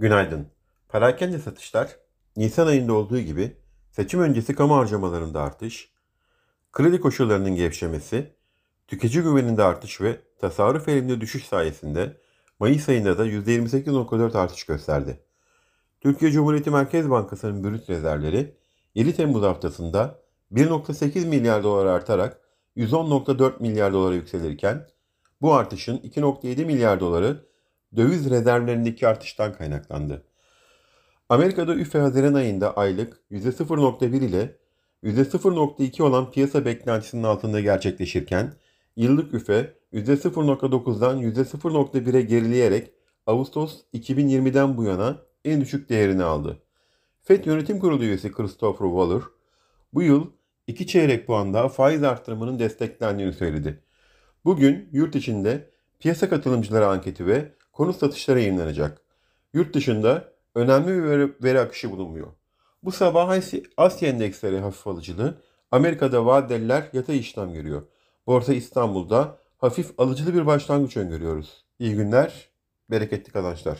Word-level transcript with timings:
Günaydın. 0.00 0.46
Perakende 0.88 1.38
satışlar 1.38 1.96
Nisan 2.36 2.66
ayında 2.66 2.92
olduğu 2.92 3.20
gibi 3.20 3.56
seçim 3.90 4.20
öncesi 4.20 4.54
kamu 4.54 4.76
harcamalarında 4.76 5.42
artış, 5.42 5.92
kredi 6.72 7.00
koşullarının 7.00 7.54
gevşemesi, 7.54 8.36
tüketici 8.86 9.22
güveninde 9.22 9.62
artış 9.62 10.00
ve 10.00 10.16
tasarruf 10.38 10.88
eğiliminde 10.88 11.20
düşüş 11.20 11.44
sayesinde 11.44 12.16
Mayıs 12.60 12.88
ayında 12.88 13.18
da 13.18 13.26
%28.4 13.26 14.38
artış 14.38 14.64
gösterdi. 14.64 15.20
Türkiye 16.00 16.30
Cumhuriyeti 16.30 16.70
Merkez 16.70 17.10
Bankası'nın 17.10 17.64
brüt 17.64 17.90
rezervleri 17.90 18.56
7 18.94 19.16
Temmuz 19.16 19.42
haftasında 19.42 20.18
1.8 20.52 21.26
milyar 21.26 21.62
dolar 21.62 21.86
artarak 21.86 22.40
110.4 22.76 23.62
milyar 23.62 23.92
dolara 23.92 24.14
yükselirken 24.14 24.86
bu 25.40 25.54
artışın 25.54 25.98
2.7 25.98 26.64
milyar 26.64 27.00
doları 27.00 27.49
döviz 27.96 28.30
rezervlerindeki 28.30 29.08
artıştan 29.08 29.52
kaynaklandı. 29.52 30.24
Amerika'da 31.28 31.74
üfe 31.74 31.98
Haziran 31.98 32.34
ayında 32.34 32.76
aylık 32.76 33.20
%0.1 33.30 34.24
ile 34.24 34.56
%0.2 35.04 36.02
olan 36.02 36.30
piyasa 36.30 36.64
beklentisinin 36.64 37.22
altında 37.22 37.60
gerçekleşirken 37.60 38.52
yıllık 38.96 39.34
üfe 39.34 39.74
%0.9'dan 39.92 41.22
%0.1'e 41.22 42.20
gerileyerek 42.20 42.92
Ağustos 43.26 43.80
2020'den 43.94 44.76
bu 44.76 44.84
yana 44.84 45.18
en 45.44 45.60
düşük 45.60 45.88
değerini 45.88 46.22
aldı. 46.22 46.62
FED 47.22 47.44
Yönetim 47.44 47.78
Kurulu 47.78 48.04
üyesi 48.04 48.32
Christopher 48.32 48.86
Waller 48.86 49.22
bu 49.94 50.02
yıl 50.02 50.26
iki 50.66 50.86
çeyrek 50.86 51.26
puan 51.26 51.54
daha 51.54 51.68
faiz 51.68 52.02
artırımının 52.02 52.58
desteklendiğini 52.58 53.32
söyledi. 53.32 53.82
Bugün 54.44 54.88
yurt 54.92 55.16
içinde 55.16 55.70
piyasa 55.98 56.28
katılımcıları 56.28 56.86
anketi 56.86 57.26
ve 57.26 57.52
konut 57.80 57.96
satışları 57.96 58.40
yayınlanacak. 58.40 59.00
Yurt 59.54 59.74
dışında 59.74 60.32
önemli 60.54 60.86
bir 60.86 61.02
veri, 61.02 61.32
veri 61.42 61.60
akışı 61.60 61.90
bulunmuyor. 61.90 62.26
Bu 62.82 62.92
sabah 62.92 63.38
Asya, 63.76 64.08
endeksleri 64.08 64.58
hafif 64.58 64.86
alıcılı, 64.86 65.42
Amerika'da 65.70 66.26
vadeliler 66.26 66.90
yatay 66.92 67.18
işlem 67.18 67.52
görüyor. 67.52 67.82
Borsa 68.26 68.54
İstanbul'da 68.54 69.38
hafif 69.58 70.00
alıcılı 70.00 70.34
bir 70.34 70.46
başlangıç 70.46 70.96
öngörüyoruz. 70.96 71.64
İyi 71.78 71.94
günler, 71.94 72.48
bereketli 72.90 73.32
kazançlar. 73.32 73.78